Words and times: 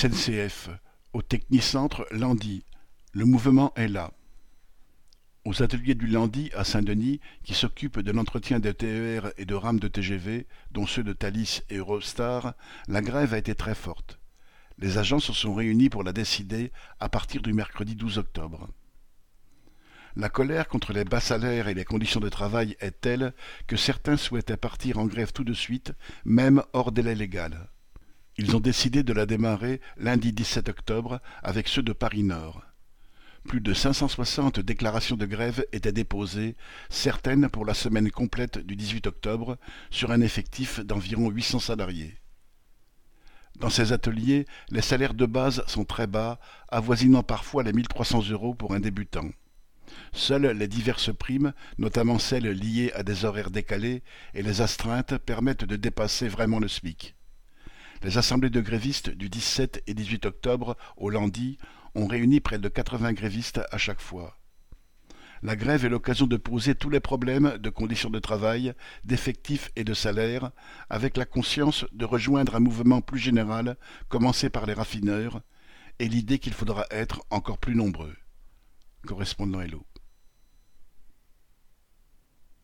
SNCF, 0.00 0.70
au 1.12 1.20
Technicentre 1.20 2.06
Landy, 2.10 2.64
le 3.12 3.26
mouvement 3.26 3.74
est 3.76 3.86
là. 3.86 4.12
Aux 5.44 5.62
ateliers 5.62 5.94
du 5.94 6.06
Landy 6.06 6.50
à 6.54 6.64
Saint-Denis, 6.64 7.20
qui 7.44 7.52
s'occupent 7.52 8.00
de 8.00 8.10
l'entretien 8.10 8.60
des 8.60 8.72
TER 8.72 9.30
et 9.36 9.44
de 9.44 9.54
rames 9.54 9.78
de 9.78 9.88
TGV, 9.88 10.46
dont 10.70 10.86
ceux 10.86 11.02
de 11.02 11.12
Thalys 11.12 11.60
et 11.68 11.76
Eurostar, 11.76 12.54
la 12.88 13.02
grève 13.02 13.34
a 13.34 13.36
été 13.36 13.54
très 13.54 13.74
forte. 13.74 14.18
Les 14.78 14.96
agents 14.96 15.20
se 15.20 15.34
sont 15.34 15.52
réunis 15.52 15.90
pour 15.90 16.02
la 16.02 16.14
décider 16.14 16.72
à 16.98 17.10
partir 17.10 17.42
du 17.42 17.52
mercredi 17.52 17.94
12 17.94 18.16
octobre. 18.16 18.70
La 20.16 20.30
colère 20.30 20.68
contre 20.68 20.94
les 20.94 21.04
bas 21.04 21.20
salaires 21.20 21.68
et 21.68 21.74
les 21.74 21.84
conditions 21.84 22.20
de 22.20 22.30
travail 22.30 22.74
est 22.80 23.02
telle 23.02 23.34
que 23.66 23.76
certains 23.76 24.16
souhaitaient 24.16 24.56
partir 24.56 24.96
en 24.96 25.04
grève 25.04 25.34
tout 25.34 25.44
de 25.44 25.52
suite, 25.52 25.92
même 26.24 26.62
hors 26.72 26.90
délai 26.90 27.14
légal. 27.14 27.68
Ils 28.42 28.56
ont 28.56 28.60
décidé 28.60 29.02
de 29.02 29.12
la 29.12 29.26
démarrer 29.26 29.82
lundi 29.98 30.32
17 30.32 30.70
octobre 30.70 31.20
avec 31.42 31.68
ceux 31.68 31.82
de 31.82 31.92
Paris 31.92 32.22
Nord. 32.22 32.62
Plus 33.46 33.60
de 33.60 33.74
560 33.74 34.60
déclarations 34.60 35.16
de 35.16 35.26
grève 35.26 35.66
étaient 35.72 35.92
déposées, 35.92 36.56
certaines 36.88 37.50
pour 37.50 37.66
la 37.66 37.74
semaine 37.74 38.10
complète 38.10 38.58
du 38.58 38.76
18 38.76 39.08
octobre, 39.08 39.58
sur 39.90 40.10
un 40.10 40.22
effectif 40.22 40.80
d'environ 40.80 41.28
800 41.28 41.58
salariés. 41.58 42.14
Dans 43.58 43.68
ces 43.68 43.92
ateliers, 43.92 44.46
les 44.70 44.80
salaires 44.80 45.12
de 45.12 45.26
base 45.26 45.62
sont 45.66 45.84
très 45.84 46.06
bas, 46.06 46.40
avoisinant 46.70 47.22
parfois 47.22 47.62
les 47.62 47.74
1300 47.74 48.30
euros 48.30 48.54
pour 48.54 48.72
un 48.72 48.80
débutant. 48.80 49.28
Seules 50.14 50.56
les 50.56 50.68
diverses 50.68 51.14
primes, 51.14 51.52
notamment 51.76 52.18
celles 52.18 52.50
liées 52.50 52.90
à 52.94 53.02
des 53.02 53.26
horaires 53.26 53.50
décalés, 53.50 54.02
et 54.32 54.42
les 54.42 54.62
astreintes 54.62 55.18
permettent 55.18 55.66
de 55.66 55.76
dépasser 55.76 56.26
vraiment 56.26 56.58
le 56.58 56.68
SMIC. 56.68 57.16
Les 58.02 58.16
assemblées 58.16 58.50
de 58.50 58.60
grévistes 58.60 59.10
du 59.10 59.28
17 59.28 59.82
et 59.86 59.94
18 59.94 60.26
octobre 60.26 60.76
au 60.96 61.10
Landy 61.10 61.58
ont 61.94 62.06
réuni 62.06 62.40
près 62.40 62.58
de 62.58 62.68
80 62.68 63.12
grévistes 63.12 63.60
à 63.70 63.78
chaque 63.78 64.00
fois. 64.00 64.38
La 65.42 65.56
grève 65.56 65.84
est 65.84 65.90
l'occasion 65.90 66.26
de 66.26 66.36
poser 66.36 66.74
tous 66.74 66.90
les 66.90 67.00
problèmes 67.00 67.56
de 67.58 67.70
conditions 67.70 68.10
de 68.10 68.18
travail, 68.18 68.74
d'effectifs 69.04 69.70
et 69.74 69.84
de 69.84 69.94
salaire, 69.94 70.50
avec 70.90 71.16
la 71.16 71.24
conscience 71.24 71.86
de 71.92 72.04
rejoindre 72.04 72.56
un 72.56 72.60
mouvement 72.60 73.00
plus 73.00 73.18
général, 73.18 73.76
commencé 74.08 74.50
par 74.50 74.66
les 74.66 74.74
raffineurs, 74.74 75.40
et 75.98 76.08
l'idée 76.08 76.38
qu'il 76.38 76.52
faudra 76.52 76.84
être 76.90 77.22
encore 77.30 77.58
plus 77.58 77.74
nombreux. 77.74 78.16
Correspondant 79.06 79.60
Hello. 79.60 79.89